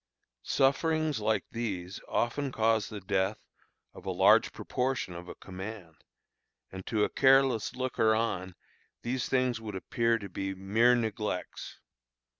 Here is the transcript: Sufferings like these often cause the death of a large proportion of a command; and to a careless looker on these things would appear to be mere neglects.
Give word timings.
Sufferings 0.41 1.19
like 1.19 1.45
these 1.51 2.01
often 2.07 2.51
cause 2.51 2.89
the 2.89 2.99
death 3.01 3.37
of 3.93 4.03
a 4.03 4.09
large 4.11 4.51
proportion 4.51 5.13
of 5.13 5.29
a 5.29 5.35
command; 5.35 6.03
and 6.71 6.87
to 6.87 7.03
a 7.03 7.07
careless 7.09 7.75
looker 7.75 8.15
on 8.15 8.55
these 9.03 9.29
things 9.29 9.61
would 9.61 9.75
appear 9.75 10.17
to 10.17 10.27
be 10.27 10.55
mere 10.55 10.95
neglects. 10.95 11.77